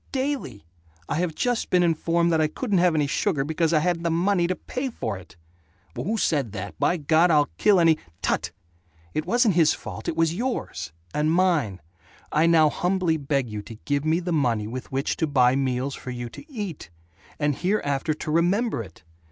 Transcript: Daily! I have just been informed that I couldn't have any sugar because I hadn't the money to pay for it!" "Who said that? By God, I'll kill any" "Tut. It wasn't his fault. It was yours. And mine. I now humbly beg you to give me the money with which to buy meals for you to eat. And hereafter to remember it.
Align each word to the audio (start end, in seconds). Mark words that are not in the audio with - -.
Daily! 0.11 0.65
I 1.07 1.17
have 1.17 1.35
just 1.35 1.69
been 1.69 1.83
informed 1.83 2.31
that 2.33 2.41
I 2.41 2.47
couldn't 2.47 2.79
have 2.79 2.95
any 2.95 3.05
sugar 3.05 3.43
because 3.43 3.71
I 3.71 3.81
hadn't 3.81 4.01
the 4.01 4.09
money 4.09 4.47
to 4.47 4.55
pay 4.55 4.89
for 4.89 5.15
it!" 5.15 5.35
"Who 5.95 6.17
said 6.17 6.53
that? 6.53 6.73
By 6.79 6.97
God, 6.97 7.29
I'll 7.29 7.51
kill 7.59 7.79
any" 7.79 7.99
"Tut. 8.23 8.49
It 9.13 9.27
wasn't 9.27 9.53
his 9.53 9.75
fault. 9.75 10.07
It 10.07 10.17
was 10.17 10.33
yours. 10.33 10.91
And 11.13 11.31
mine. 11.31 11.81
I 12.31 12.47
now 12.47 12.67
humbly 12.71 13.17
beg 13.17 13.47
you 13.47 13.61
to 13.61 13.75
give 13.85 14.03
me 14.03 14.19
the 14.19 14.33
money 14.33 14.65
with 14.65 14.91
which 14.91 15.17
to 15.17 15.27
buy 15.27 15.55
meals 15.55 15.93
for 15.93 16.09
you 16.09 16.29
to 16.29 16.51
eat. 16.51 16.89
And 17.37 17.55
hereafter 17.55 18.15
to 18.15 18.31
remember 18.31 18.81
it. 18.81 19.03